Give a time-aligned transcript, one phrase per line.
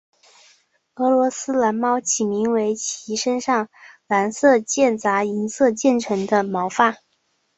[0.95, 3.69] 俄罗斯蓝猫起名为其身上
[4.07, 6.97] 蓝色间杂银色渐层的毛发。